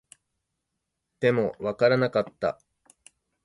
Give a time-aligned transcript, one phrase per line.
[1.19, 2.59] でも、わからなかった